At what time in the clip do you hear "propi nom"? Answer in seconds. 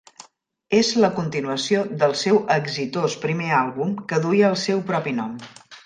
4.93-5.39